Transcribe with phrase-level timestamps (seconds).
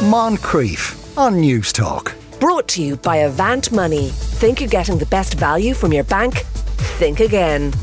[0.00, 2.14] Moncrieff on Newstalk.
[2.40, 4.08] Brought to you by Avant Money.
[4.08, 6.38] Think you're getting the best value from your bank?
[6.96, 7.74] Think again.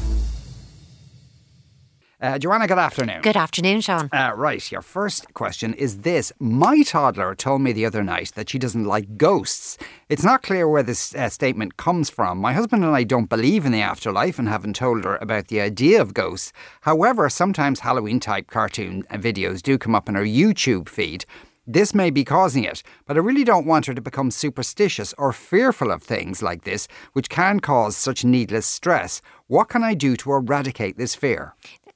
[2.20, 3.22] Uh, Joanna, good afternoon.
[3.22, 4.10] Good afternoon, Sean.
[4.12, 6.34] Uh, right, your first question is this.
[6.40, 9.78] My toddler told me the other night that she doesn't like ghosts.
[10.10, 12.40] It's not clear where this uh, statement comes from.
[12.40, 15.62] My husband and I don't believe in the afterlife and haven't told her about the
[15.62, 16.52] idea of ghosts.
[16.82, 21.24] However, sometimes Halloween type cartoon videos do come up in her YouTube feed.
[21.70, 25.34] This may be causing it, but I really don't want her to become superstitious or
[25.34, 29.22] fearful of things like this, which can cause such needless stress.
[29.48, 31.56] What can I do to eradicate this fear?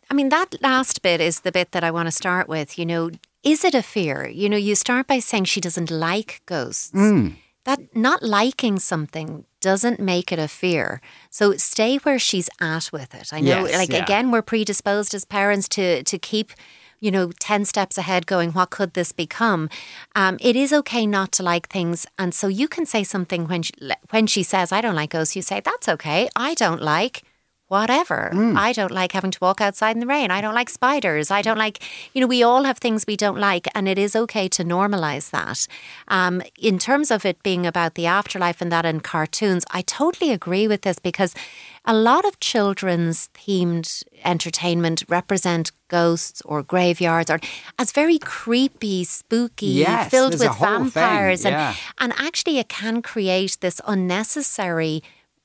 [0.10, 2.78] I mean, that last bit is the bit that I want to start with.
[2.78, 3.12] You know,
[3.44, 4.28] is it a fear?
[4.28, 6.92] You know, you start by saying she doesn't like ghosts.
[6.92, 7.30] Hmm.
[7.64, 11.00] That not liking something doesn't make it a fear.
[11.30, 13.32] So stay where she's at with it.
[13.32, 14.04] I know, Yes, like yeah.
[14.04, 16.52] again, we're predisposed as parents to to keep.
[17.02, 19.70] You know, 10 steps ahead going, what could this become?
[20.16, 22.06] Um, it is okay not to like things.
[22.18, 23.74] And so you can say something when she,
[24.12, 26.30] when she says, I don't like ghosts, you say, that's okay.
[26.36, 27.24] I don't like
[27.72, 28.30] whatever.
[28.58, 30.30] I don't like having to walk outside in the rain.
[30.30, 31.32] I don't like spiders.
[31.32, 31.80] I don't like,
[32.14, 35.30] you know, we all have things we don't like, and it is okay to normalize
[35.30, 35.68] that.
[36.10, 40.32] Um, in terms of it being about the afterlife and that in cartoons, I totally
[40.34, 41.34] agree with this because
[41.86, 47.40] a lot of children's themed entertainment represent ghosts or graveyards or
[47.80, 51.76] as very creepy, spooky, Yes, filled with vampires and yeah.
[52.00, 55.02] and actually it can create this unnecessary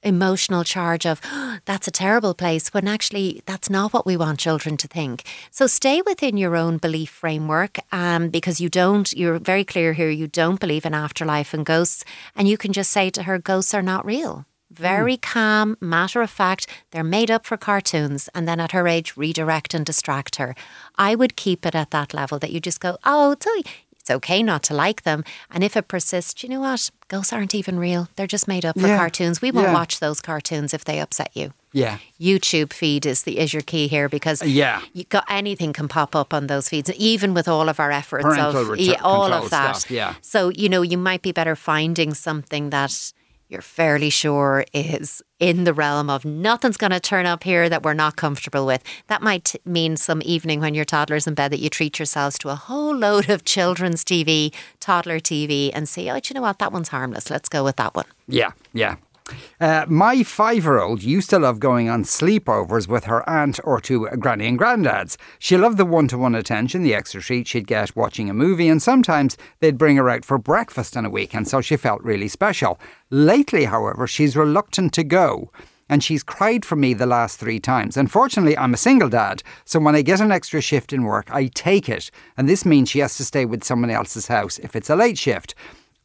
[0.07, 1.21] emotional charge of
[1.65, 5.67] that's a terrible place when actually that's not what we want children to think so
[5.67, 10.27] stay within your own belief framework um, because you don't you're very clear here you
[10.27, 12.05] don't believe in afterlife and ghosts
[12.35, 16.31] and you can just say to her ghosts are not real very calm, matter of
[16.31, 16.67] fact.
[16.91, 20.55] They're made up for cartoons, and then at her age, redirect and distract her.
[20.97, 23.63] I would keep it at that level that you just go, oh, it's o-
[24.07, 25.25] it's okay not to like them.
[25.51, 26.91] And if it persists, you know what?
[27.09, 28.09] Ghosts aren't even real.
[28.15, 28.97] They're just made up for Yeah.
[28.97, 29.43] cartoons.
[29.43, 29.75] We won't Yeah.
[29.75, 31.53] watch those cartoons if they upset you.
[31.73, 31.99] Yeah.
[32.21, 34.81] YouTube feed is the is your key here because uh, Yeah.
[34.93, 38.23] you got anything can pop up on those feeds, even with all of our efforts
[38.25, 39.77] Parental of yeah, all of that.
[39.77, 40.15] stuff, yeah.
[40.21, 43.13] So you know you might be better finding something that
[43.49, 47.83] you're fairly sure is in the realm of nothing's going to turn up here that
[47.83, 48.83] we're not comfortable with.
[49.09, 52.49] That might mean some evening when your toddler's in bed that you treat yourselves to
[52.49, 56.59] a whole load of children's TV, toddler TV, and say, oh, do you know what?
[56.59, 57.31] That one's harmless.
[57.31, 58.07] Let's go with that one.
[58.29, 58.97] Yeah, yeah.
[59.61, 63.81] Uh, my five year old used to love going on sleepovers with her aunt or
[63.81, 65.19] to granny and granddad's.
[65.39, 68.69] She loved the one to one attention, the extra treat she'd get watching a movie,
[68.69, 72.29] and sometimes they'd bring her out for breakfast on a weekend, so she felt really
[72.29, 72.79] special.
[73.11, 75.51] Lately, however, she's reluctant to go.
[75.89, 77.97] And she's cried for me the last three times.
[77.97, 81.47] Unfortunately, I'm a single dad, so when I get an extra shift in work, I
[81.47, 82.11] take it.
[82.37, 85.17] And this means she has to stay with someone else's house if it's a late
[85.17, 85.55] shift.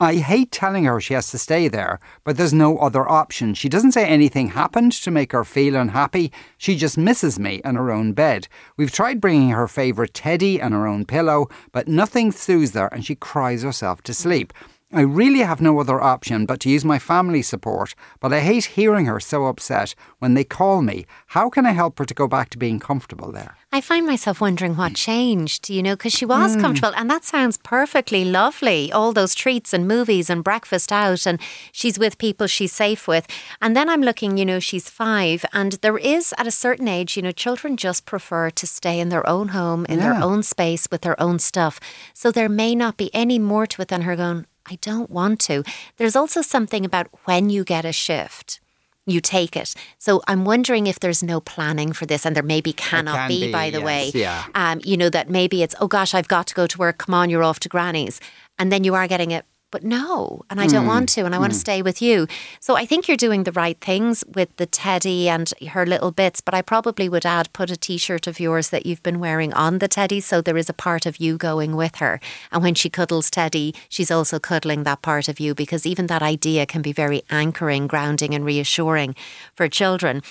[0.01, 3.53] I hate telling her she has to stay there, but there's no other option.
[3.53, 6.31] She doesn't say anything happened to make her feel unhappy.
[6.57, 8.47] She just misses me in her own bed.
[8.77, 13.05] We've tried bringing her favourite teddy and her own pillow, but nothing soothes her and
[13.05, 14.53] she cries herself to sleep.
[14.93, 18.65] I really have no other option but to use my family support, but I hate
[18.65, 21.05] hearing her so upset when they call me.
[21.27, 23.55] How can I help her to go back to being comfortable there?
[23.71, 24.95] I find myself wondering what hmm.
[24.95, 26.61] changed, you know, because she was hmm.
[26.61, 28.91] comfortable and that sounds perfectly lovely.
[28.91, 31.39] All those treats and movies and breakfast out, and
[31.71, 33.27] she's with people she's safe with.
[33.61, 37.15] And then I'm looking, you know, she's five, and there is at a certain age,
[37.15, 40.89] you know, children just prefer to stay in their own home, in their own space
[40.91, 41.79] with their own stuff.
[42.13, 45.39] So there may not be any more to it than her going, I don't want
[45.41, 45.63] to.
[45.97, 48.59] There's also something about when you get a shift.
[49.07, 49.73] You take it.
[49.97, 53.45] So I'm wondering if there's no planning for this, and there maybe cannot can be,
[53.47, 54.11] be, by the yes, way.
[54.13, 54.45] yeah.
[54.53, 56.99] Um, you know, that maybe it's, oh gosh, I've got to go to work.
[56.99, 58.21] Come on, you're off to granny's.
[58.59, 61.15] And then you are getting it, but no, and I don't want mm.
[61.15, 61.61] to, and I want to mm.
[61.61, 62.27] stay with you.
[62.59, 66.41] So I think you're doing the right things with the teddy and her little bits,
[66.41, 69.53] but I probably would add put a t shirt of yours that you've been wearing
[69.53, 70.19] on the teddy.
[70.19, 72.19] So there is a part of you going with her.
[72.51, 76.21] And when she cuddles Teddy, she's also cuddling that part of you because even that
[76.21, 79.15] idea can be very anchoring, grounding, and reassuring
[79.55, 80.21] for children.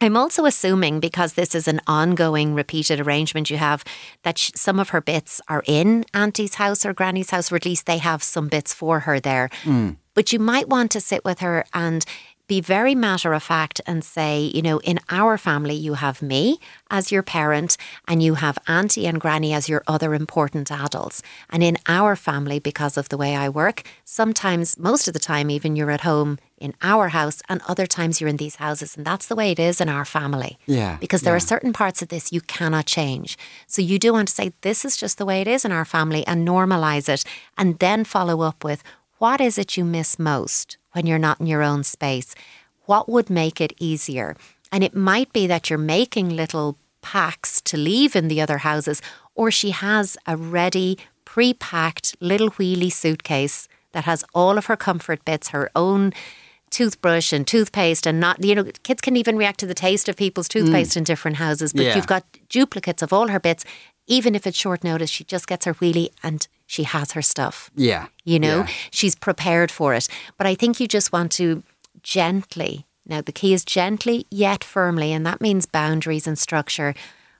[0.00, 3.84] I'm also assuming because this is an ongoing, repeated arrangement you have,
[4.22, 7.64] that sh- some of her bits are in Auntie's house or Granny's house, or at
[7.64, 9.48] least they have some bits for her there.
[9.62, 9.90] Hmm.
[10.14, 12.04] But you might want to sit with her and
[12.46, 16.58] be very matter of fact and say, you know, in our family, you have me
[16.90, 17.76] as your parent
[18.06, 21.22] and you have Auntie and Granny as your other important adults.
[21.48, 25.50] And in our family, because of the way I work, sometimes, most of the time,
[25.50, 28.96] even you're at home in our house, and other times you're in these houses.
[28.96, 30.58] And that's the way it is in our family.
[30.66, 31.36] Yeah, Because there yeah.
[31.36, 33.36] are certain parts of this you cannot change.
[33.66, 35.84] So you do want to say, this is just the way it is in our
[35.84, 37.22] family and normalize it.
[37.58, 38.82] And then follow up with,
[39.18, 42.34] what is it you miss most when you're not in your own space?
[42.86, 44.34] What would make it easier?
[44.72, 49.02] And it might be that you're making little packs to leave in the other houses,
[49.34, 50.96] or she has a ready,
[51.26, 56.12] pre packed little wheelie suitcase that has all of her comfort bits, her own
[56.74, 60.16] toothbrush and toothpaste and not you know kids can even react to the taste of
[60.16, 60.54] people's mm.
[60.54, 61.94] toothpaste in different houses but Yeah.
[61.96, 63.64] you've got duplicates of all her bits
[64.06, 67.70] even if it's short notice she just gets her wheelie and she has her stuff
[67.76, 68.06] Yeah.
[68.24, 68.68] you know Yeah.
[68.90, 71.62] she's prepared for it but i think you just want to
[72.02, 76.94] gently now the key is gently yet firmly and that means boundaries and structure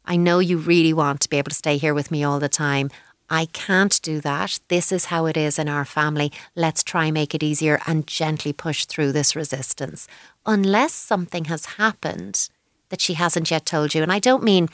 [0.06, 2.48] i know you really want to be able to stay here with me all the
[2.48, 2.88] time
[3.30, 4.60] I can't do that.
[4.68, 6.32] This is how it is in our family.
[6.54, 10.06] Let's try make it easier and gently push through this resistance.
[10.46, 12.48] Unless something has happened
[12.90, 14.02] that she hasn't yet told you.
[14.02, 14.68] And I don't mean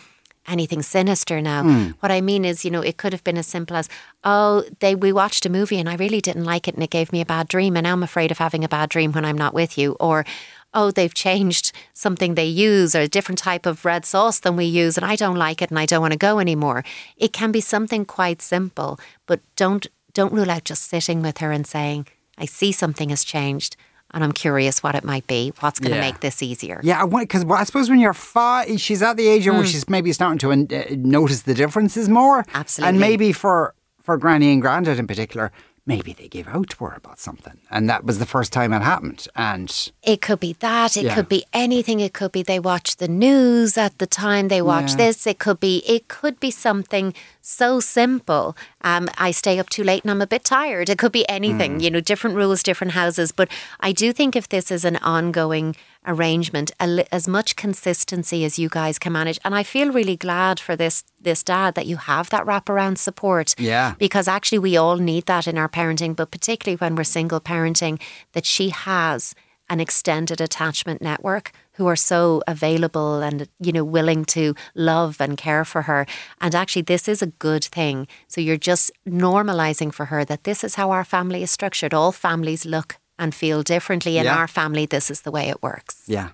[0.47, 1.63] anything sinister now.
[1.63, 1.91] Hmm.
[2.01, 3.89] What I mean is, you know, it could have been as simple as,
[4.25, 7.13] oh, they we watched a movie and I really didn't like it and it gave
[7.13, 9.39] me a bad dream and now I'm afraid of having a bad dream when I'm
[9.39, 9.97] not with you.
[10.01, 10.25] Or
[10.73, 14.65] oh, they've changed something they use or a different type of red sauce than we
[14.65, 16.85] use and I don't like it and I don't want to go anymore.
[17.17, 21.53] It can be something quite simple, but don't don't rule out just sitting with her
[21.53, 22.07] and saying,
[22.37, 23.77] I see something has changed
[24.13, 25.53] and I'm curious what it might be.
[25.61, 26.03] What's going to Yeah.
[26.11, 26.81] make this easier?
[26.83, 29.57] Yeah, because I suppose when you're five, she's at the age Hmm.
[29.59, 32.45] where she's maybe starting to uh, notice the differences more.
[32.55, 32.89] Absolutely.
[32.89, 33.73] And maybe for,
[34.03, 35.53] for Granny and Grandad in particular,
[35.87, 37.59] maybe they gave out to her about something.
[37.71, 39.27] And that was the first time it happened.
[39.35, 39.71] And
[40.03, 40.97] It could be that.
[40.97, 41.15] It Yeah.
[41.15, 42.01] could be anything.
[42.01, 44.97] It could be they watch the news at the time they watch Yeah.
[44.97, 45.27] this.
[45.27, 47.15] It could be it could be something
[47.51, 48.57] so simple.
[48.83, 50.89] Um, I stay up too late and I'm a bit tired.
[50.89, 51.75] It could be anything.
[51.75, 51.81] Hmm.
[51.81, 53.33] You know, different rules, different houses.
[53.33, 53.49] But
[53.81, 55.77] I do think if this is an ongoing
[56.07, 60.17] arrangement, a li- as much consistency as you guys can manage, and I feel really
[60.17, 63.95] glad for this this dad that you have that wraparound support Yeah.
[63.99, 68.01] because actually we all need that in our parenting, but particularly when we're single parenting,
[68.33, 69.35] that she has
[69.69, 75.39] an extended attachment network who are so available and you know willing to love and
[75.39, 76.05] care for her
[76.43, 80.63] and actually this is a good thing so you're just normalizing for her that this
[80.63, 84.37] is how our family is structured all families look and feel differently in Yeah.
[84.37, 86.29] our family this is the way it works yeah.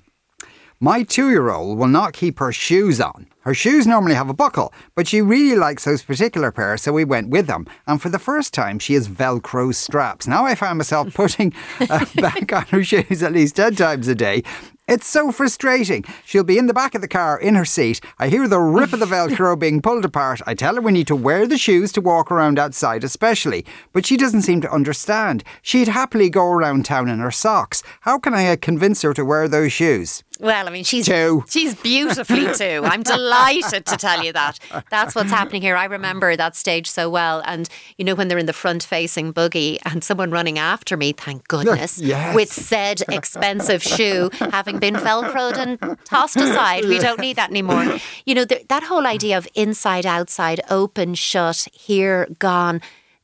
[0.78, 3.26] My two year old will not keep her shoes on.
[3.46, 7.02] Her shoes normally have a buckle, but she really likes those particular pair, so we
[7.02, 7.64] went with them.
[7.86, 10.26] And for the first time, she has Velcro straps.
[10.26, 14.14] Now I find myself putting uh, back on her shoes at least 10 times a
[14.14, 14.42] day.
[14.88, 16.04] It's so frustrating.
[16.24, 18.00] She'll be in the back of the car in her seat.
[18.20, 20.40] I hear the rip of the Velcro being pulled apart.
[20.46, 23.66] I tell her we need to wear the shoes to walk around outside, especially.
[23.92, 25.42] But she doesn't seem to understand.
[25.60, 27.82] She'd happily go around town in her socks.
[28.02, 30.22] How can I convince her to wear those shoes?
[30.40, 31.44] Well, I mean, she's Two.
[31.48, 32.82] she's beautifully too.
[32.84, 34.58] I'm delighted to tell you that.
[34.90, 35.76] That's what's happening here.
[35.76, 37.42] I remember that stage so well.
[37.46, 41.48] And you know, when they're in the front-facing buggy and someone running after me, thank
[41.48, 42.34] goodness, Yes.
[42.34, 46.84] with said expensive shoe having been velcroed and tossed aside.
[46.84, 47.98] We don't need that anymore.
[48.24, 52.80] You know, th- that whole idea of inside, outside, open, shut, here, gone.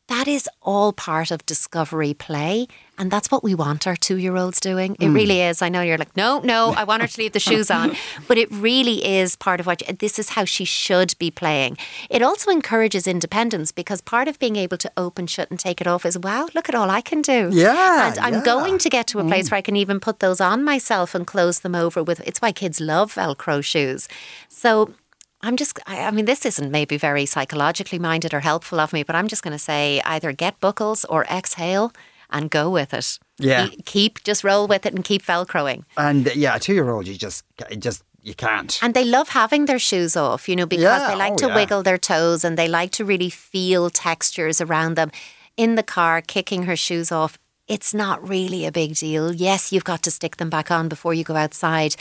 [0.09, 2.67] That is all part of discovery play.
[3.03, 4.95] And that's what we want our two year olds doing.
[5.01, 5.15] It mm.
[5.17, 5.61] really is.
[5.61, 7.97] I know you're like, no, no, I want her to leave the shoes on.
[8.29, 11.79] But it really is part of what you, this is how she should be playing.
[12.09, 15.89] It also encourages independence because part of being able to open, shut, and take it
[15.89, 17.51] off is, wow, look at all I can do.
[17.53, 18.45] Yeah, And I'm yeah.
[18.45, 19.51] going to get to a place mm.
[19.51, 22.21] where I can even put those on myself and close them over with.
[22.21, 24.07] It's why kids love Velcro shoes.
[24.49, 24.95] So
[25.41, 29.17] I'm just, I mean, this isn't maybe very psychologically minded or helpful of me, but
[29.17, 31.93] I'm just going to say either get buckles or exhale
[32.33, 33.19] and go with it.
[33.39, 33.69] Yeah.
[33.85, 35.85] Keep, just roll with it and keep Velcroing.
[35.97, 37.45] And uh, yeah, a two year old, you just,
[37.79, 38.79] just, you can't.
[38.83, 41.47] And they love having their shoes off, you know, because Yeah, they like oh, to
[41.49, 41.55] yeah.
[41.57, 45.11] wiggle their toes and they like to really feel textures around them.
[45.57, 47.37] In the car, kicking her shoes off,
[47.69, 49.35] it's not really a big deal.
[49.35, 51.97] Yes, you've got to stick them back on before you go outside.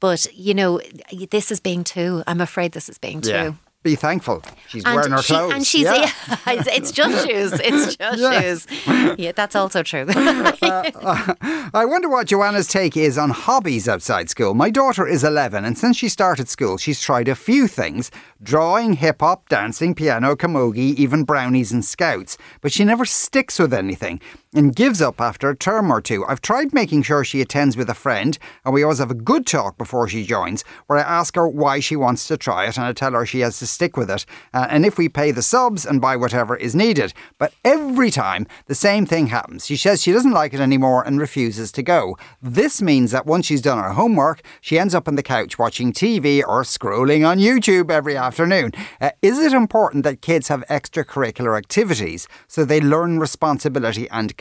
[0.00, 0.80] But, you know,
[1.30, 2.22] this is being two.
[2.26, 3.30] I'm afraid this is being two.
[3.30, 3.52] yeah.
[3.86, 4.42] Be thankful.
[4.66, 5.52] She's And, wearing her she, clothes.
[5.52, 6.10] and she's yeah.
[6.48, 7.52] it's, it's just shoes.
[7.52, 8.66] It's just Yes.
[8.68, 9.14] shoes.
[9.16, 10.06] Yeah, that's also true.
[10.66, 11.34] Uh, uh,
[11.72, 14.54] I wonder what Joanna's take is on hobbies outside school.
[14.54, 18.10] My daughter is 11, and since she started school, she's tried a few things
[18.42, 22.36] drawing, hip hop, dancing, piano, camogie, even brownies and scouts.
[22.60, 24.20] But she never sticks with anything.
[24.56, 26.24] And gives up after a term or two.
[26.26, 29.46] I've tried making sure she attends with a friend, and we always have a good
[29.46, 32.86] talk before she joins, where I ask her why she wants to try it, and
[32.86, 35.42] I tell her she has to stick with it, uh, and if we pay the
[35.42, 37.12] subs and buy whatever is needed.
[37.38, 39.66] But every time, the same thing happens.
[39.66, 42.16] She says she doesn't like it anymore and refuses to go.
[42.40, 45.92] This means that once she's done her homework, she ends up on the couch watching
[45.92, 48.72] TV or scrolling on YouTube every afternoon.
[49.00, 54.34] Uh, is it important that kids have extracurricular activities so they learn responsibility and?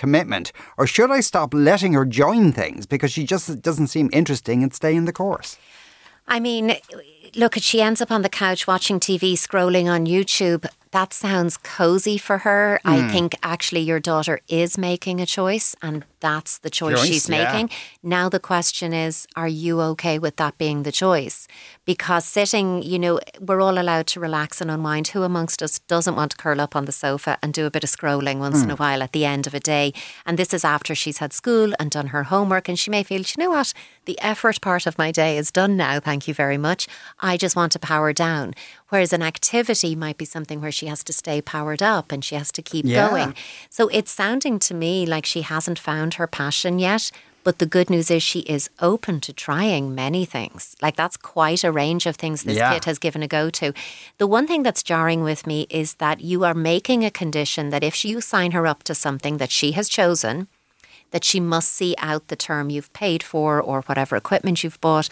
[0.77, 4.73] Or should I stop letting her join things because she just doesn't seem interesting and
[4.73, 5.57] stay in the course?
[6.27, 6.75] I mean,
[7.35, 10.65] look, if she ends up on the couch watching TV, scrolling on YouTube.
[10.91, 12.79] That sounds cozy for her.
[12.83, 12.89] Hmm.
[12.89, 17.37] I think actually your daughter is making a choice, and that's the choice, she's yeah.
[17.37, 17.69] making.
[18.17, 21.37] Now, the question is are you okay with that being the choice?
[21.91, 23.15] Because sitting, you know,
[23.47, 25.05] we're all allowed to relax and unwind.
[25.13, 27.83] Who amongst us doesn't want to curl up on the sofa and do a bit
[27.83, 28.65] of scrolling once Hmm.
[28.65, 29.85] in a while at the end of a day?
[30.25, 33.21] And this is after she's had school and done her homework, and she may feel,
[33.21, 33.69] you know what?
[34.05, 35.99] The effort part of my day is done now.
[35.99, 36.87] Thank you very much.
[37.31, 38.53] I just want to power down.
[38.89, 42.35] Whereas an activity might be something where she has to stay powered up and she
[42.35, 43.09] has to keep Yeah.
[43.09, 43.31] going.
[43.69, 47.11] So it's sounding to me like she hasn't found her passion yet.
[47.43, 50.75] But the good news is she is open to trying many things.
[50.81, 52.73] Like that's quite a range of things this Yeah.
[52.73, 53.71] kid has given a go to.
[54.17, 57.83] The one thing that's jarring with me is that you are making a condition that
[57.83, 60.47] if you sign her up to something that she has chosen,
[61.11, 65.07] that she must see out the term you've paid for or whatever equipment you've bought,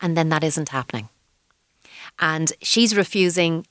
[0.00, 1.08] and then that isn't happening.
[2.20, 3.66] And she's refusing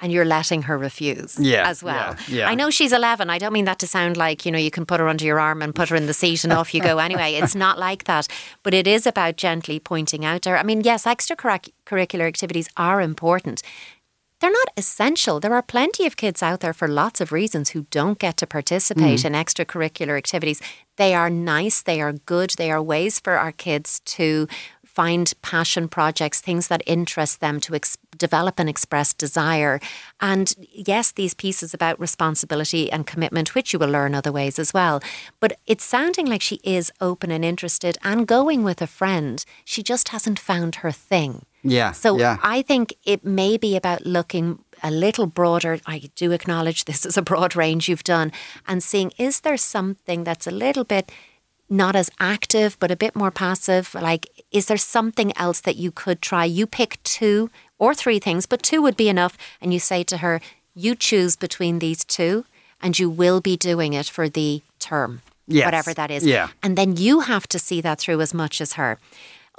[0.00, 2.14] and you're letting her refuse Yeah, as well.
[2.28, 2.48] yeah, yeah.
[2.48, 3.30] I know she's 11.
[3.30, 5.40] I don't mean that to sound like, you know, you can put her under your
[5.40, 7.34] arm and put her in the seat and off you go anyway.
[7.34, 8.28] It's not like that.
[8.62, 10.58] But it is about gently pointing out to her.
[10.58, 13.62] I mean, yes, extracurricular activities are important.
[14.40, 15.40] They're not essential.
[15.40, 18.46] There are plenty of kids out there for lots of reasons who don't get to
[18.46, 19.24] participate mm.
[19.24, 20.60] in extracurricular activities.
[20.96, 24.46] They are nice, they are good, they are ways for our kids to
[24.98, 29.78] find passion projects, things that interest them to ex- develop and express desire.
[30.20, 34.74] And yes, these pieces about responsibility and commitment, which you will learn other ways as
[34.74, 35.00] well.
[35.38, 39.44] But it's sounding like she is open and interested and going with a friend.
[39.64, 41.46] She just hasn't found her thing.
[41.62, 41.92] Yeah.
[41.92, 42.38] So yeah.
[42.42, 45.78] I think it may be about looking a little broader.
[45.86, 48.32] I do acknowledge this is a broad range you've done
[48.66, 51.12] and seeing is there something that's a little bit
[51.70, 55.90] not as active but a bit more passive like is there something else that you
[55.90, 59.78] could try you pick two or three things but two would be enough and you
[59.78, 60.40] say to her
[60.74, 62.44] you choose between these two
[62.80, 65.64] and you will be doing it for the term Yes.
[65.64, 66.48] whatever that is Yeah.
[66.62, 68.98] and then you have to see that through as much as her.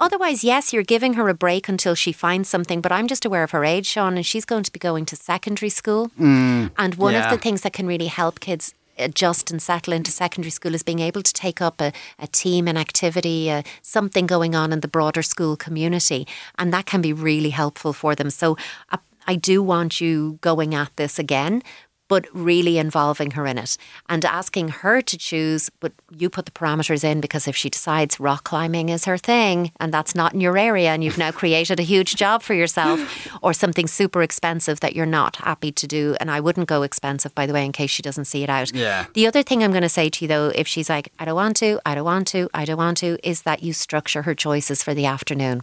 [0.00, 3.42] Otherwise, yes, you're giving her a break until she finds something, but I'm just aware
[3.42, 6.10] of her age, Sean, and she's going to be going to secondary school.
[6.18, 6.70] Mm.
[6.78, 7.24] and one yeah.
[7.24, 10.82] of the things that can really help kids adjust and settle into secondary school is
[10.82, 14.80] being able to take up a, a team, an activity, uh, something going on in
[14.80, 16.26] the broader school community.
[16.58, 18.30] And that can be really helpful for them.
[18.30, 18.56] So
[18.90, 21.62] I, I do want you going at this again.
[22.10, 26.50] But really involving her in it and asking her to choose, but you put the
[26.50, 30.40] parameters in because if she decides rock climbing is her thing and that's not in
[30.40, 32.98] your area and you've now created a huge job for yourself
[33.42, 36.16] or something super expensive that you're not happy to do.
[36.20, 38.74] And I wouldn't go expensive, by the way, in case she doesn't see it out.
[38.74, 39.06] Yeah.
[39.14, 41.36] The other thing I'm going to say to you, though, if she's like, I don't
[41.36, 44.34] want to, I don't want to, I don't want to, is that you structure her
[44.34, 45.62] choices for the afternoon.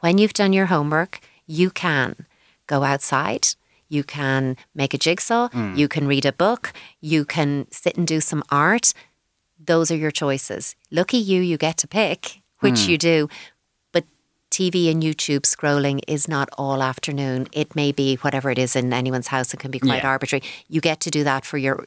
[0.00, 2.26] When you've done your homework, you can
[2.66, 3.48] go outside.
[3.94, 5.48] You can make a jigsaw.
[5.48, 5.76] Mm.
[5.80, 6.72] You can read a book.
[7.00, 8.86] You can sit and do some art.
[9.72, 10.76] Those are your choices.
[10.90, 12.88] Lucky you, you get to pick which mm.
[12.88, 13.28] you do.
[13.92, 14.04] But
[14.50, 17.46] TV and YouTube scrolling is not all afternoon.
[17.52, 19.54] It may be whatever it is in anyone's house.
[19.54, 20.08] It can be quite Yeah.
[20.08, 20.42] arbitrary.
[20.68, 21.86] You get to do that for your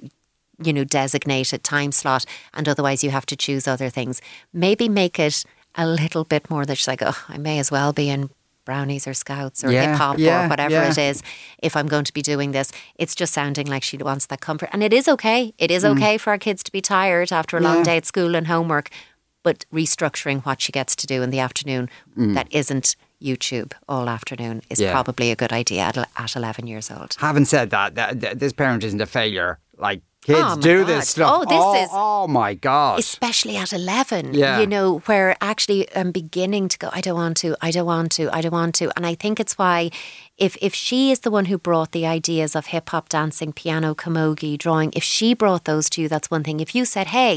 [0.59, 4.23] you know, designated time slot, and otherwise you have to choose other things.
[4.51, 5.43] Maybe make it
[5.75, 8.31] a little bit more that she's like, oh, I may as well be in
[8.67, 10.91] brownies or scouts or Yeah, hip hop yeah, or whatever yeah.
[10.91, 11.23] it is
[11.67, 12.67] if I'm going to be doing this.
[13.03, 14.69] It's just sounding like she wants that comfort.
[14.73, 15.53] And it is okay.
[15.57, 17.83] It is okay for our kids to be tired after a long Mm.
[17.85, 18.89] Day at school and homework,
[19.43, 21.89] but restructuring what she gets to do in the afternoon
[22.37, 22.95] that isn't
[23.29, 24.91] YouTube all afternoon is Mm.
[24.91, 27.15] Probably a good idea at, at 11 years old.
[27.19, 29.59] Having said that, that, that this parent isn't a failure.
[29.87, 30.87] Like kids Oh, do God.
[30.91, 31.31] this stuff.
[31.33, 32.99] Oh, this is- Oh my god.
[32.99, 34.59] especially at 11 Yeah.
[34.59, 38.09] you know where actually i'm beginning to go i don't want to i don't want
[38.17, 39.79] to i don't want to and i think it's why
[40.45, 43.89] if if she is the one who brought the ideas of hip hop dancing piano
[44.03, 47.35] camogie drawing if she brought those to you that's one thing if you said hey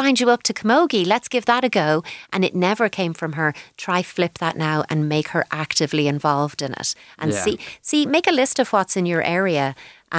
[0.00, 2.02] signed you up to camogie let's give that a go
[2.32, 3.52] and it never came from her
[3.84, 7.42] try flip that now and make her actively involved in it and Yeah.
[7.44, 7.54] see
[7.90, 9.66] see make a list of what's in your area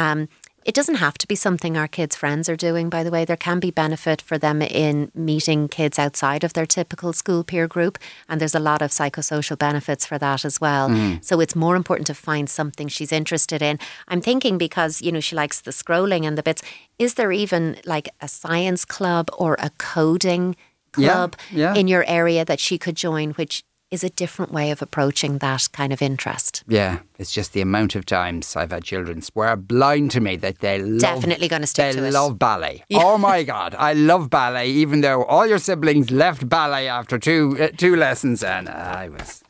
[0.01, 0.27] um,
[0.65, 3.25] It doesn't have to be something our kids' friends are doing, by the way.
[3.25, 7.67] There can be benefit for them in meeting kids outside of their typical school peer
[7.67, 7.97] group,
[8.29, 10.89] and there's a lot of psychosocial benefits for that as well.
[10.89, 11.15] Hmm.
[11.21, 13.77] So it's more important to find something she's interested in.
[14.07, 16.61] I'm thinking because, you know, she likes the scrolling and the bits,
[16.97, 20.55] is there even like a science club or a coding
[20.97, 21.73] Yeah, club yeah.
[21.75, 23.63] in your area that she could join, which
[23.93, 26.63] is a different way of approaching that kind of interest?
[26.67, 30.59] Yeah, it's just the amount of times I've had children swear blind to me that
[30.59, 32.11] they love, Definitely gonna stick they to it.
[32.13, 32.83] love ballet.
[32.93, 37.55] Oh my god, I love ballet, even though all your siblings left ballet after two
[37.59, 39.43] uh, two lessons, and I was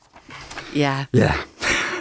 [0.73, 1.05] Yeah.
[1.13, 1.43] yeah.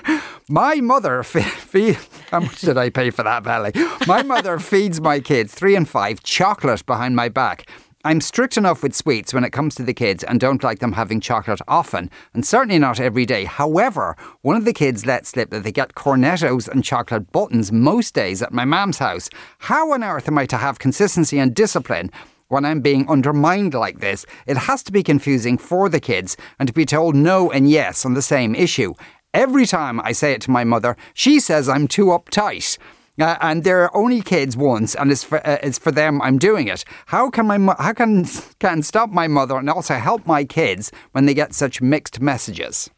[0.49, 1.97] My mother, fe- fe-
[2.31, 3.73] how much did I pay for that ballet?
[4.07, 7.69] My mother feeds my kids, three and five, chocolate behind my back.
[8.05, 10.95] I'm strict enough with sweets when it comes to the kids and don't like them
[10.95, 13.45] having chocolate often, and certainly not every day.
[13.45, 18.13] However, one of the kids let slip that they get cornettos and chocolate buttons most
[18.13, 19.31] days at my mum's house.
[19.59, 22.11] How on earth am I to have consistency and discipline
[22.49, 26.67] when I'm being undermined like this, it has to be confusing for the kids and
[26.67, 28.95] to be told no and yes on the same issue.
[29.33, 32.79] Every time I say it to my mother, she says I'm too uptight.
[33.21, 36.23] Uh, and they're only kids once, and it's for uh, it's for them.
[36.23, 36.85] I'm doing it.
[37.07, 38.25] How can my mo- how can
[38.59, 42.91] can stop my mother and also help my kids when they get such mixed messages?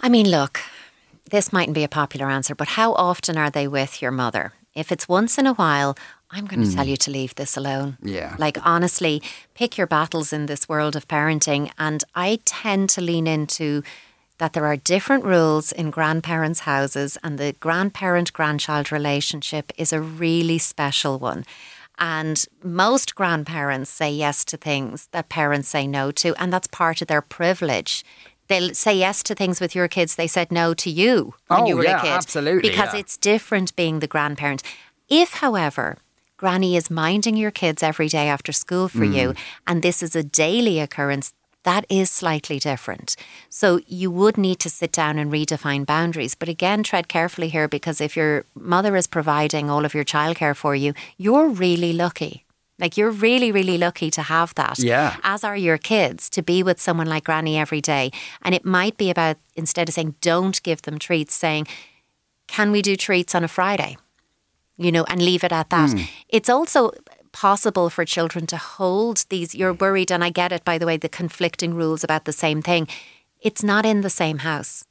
[0.00, 0.60] I mean, look,
[1.30, 4.52] this mightn't be a popular answer, but how often are they with your mother?
[4.74, 5.96] If it's once in a while,
[6.30, 7.96] I'm going to tell you to leave this alone.
[8.02, 8.34] Yeah.
[8.38, 9.22] Like, honestly,
[9.54, 11.70] pick your battles in this world of parenting.
[11.78, 13.84] And I tend to lean into
[14.38, 20.00] that there are different rules in grandparents' houses, and the grandparent grandchild relationship is a
[20.00, 21.44] really special one.
[21.98, 27.00] And most grandparents say yes to things that parents say no to, and that's part
[27.00, 28.04] of their privilege.
[28.48, 31.66] They'll say yes to things with your kids they said no to you when Oh,
[31.66, 32.10] you were yeah, a kid.
[32.10, 33.00] absolutely, Because yeah.
[33.00, 34.62] it's different being the grandparent.
[35.08, 35.96] If, however,
[36.36, 39.36] Granny is minding your kids every day after school for you, Mm.
[39.68, 41.32] and this is a daily occurrence,
[41.64, 43.16] that is slightly different.
[43.48, 46.34] So you would need to sit down and redefine boundaries.
[46.34, 50.56] But again, tread carefully here because if your mother is providing all of your childcare
[50.56, 52.44] for you, you're really lucky.
[52.78, 54.78] Like you're really, really lucky to have that.
[54.78, 55.16] Yeah.
[55.22, 58.10] As are your kids to be with someone like Granny every day.
[58.42, 61.66] And it might be about instead of saying don't give them treats, saying,
[62.46, 63.96] Can we do treats on a Friday?
[64.76, 65.90] you know, and leave it at that.
[65.90, 66.00] Hmm.
[66.28, 66.92] It's also
[67.34, 69.54] possible for children to hold these.
[69.54, 72.62] You're worried, and I get it, by the way, the conflicting rules about the same
[72.62, 72.88] thing.
[73.42, 74.86] It's not in the same house.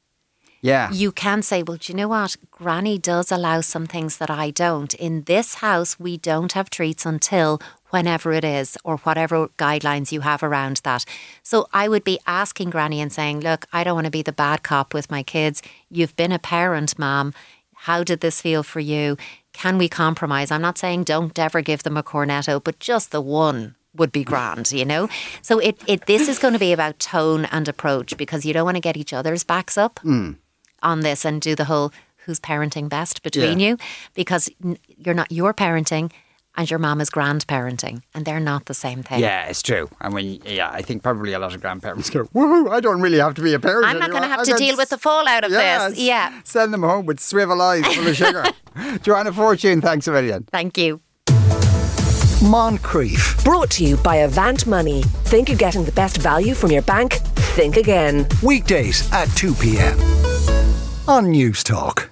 [0.60, 0.90] Yeah.
[0.92, 2.36] You can say, well, do you know what?
[2.50, 4.94] Granny does allow some things that I don't.
[4.94, 10.20] In this house, we don't have treats until whenever it is or whatever guidelines you
[10.20, 11.04] have around that.
[11.42, 14.32] So I would be asking Granny and saying, look, I don't want to be the
[14.32, 15.62] bad cop with my kids.
[15.90, 17.34] You've been a parent, mom.
[17.74, 19.16] How did this feel for you?
[19.54, 20.50] Can we compromise?
[20.50, 24.24] I'm not saying don't ever give them a cornetto, but just the one would be
[24.24, 25.08] grand, you know?
[25.40, 28.64] So it, it this is going to be about tone and approach because you don't
[28.64, 30.32] want to get each other's backs up hmm.
[30.82, 31.92] on this and do the whole
[32.26, 33.68] who's parenting best between Yeah.
[33.70, 33.78] you
[34.14, 34.50] because
[34.98, 36.10] you're not your parenting
[36.56, 39.20] and your mom is grandparenting and they're not the same thing.
[39.20, 39.88] Yeah, it's true.
[40.00, 43.18] And when, yeah, I think probably a lot of grandparents go, woohoo, I don't really
[43.18, 43.86] have to be a parent.
[43.86, 45.90] I'm not going to have I to can deal with the fallout of Yes.
[45.92, 46.00] this.
[46.00, 46.40] Yeah.
[46.44, 48.44] Send them home with swivel eyes full of sugar.
[49.02, 50.44] Joanna Fortune, thanks a million.
[50.52, 51.00] Thank you.
[52.40, 53.42] Moncrieff.
[53.44, 55.02] Brought to you by Avant Money.
[55.24, 57.14] Think you're getting the best value from your bank?
[57.56, 58.26] Think again.
[58.42, 59.98] Weekdays at 2 p.m.
[61.08, 62.08] on Newstalk.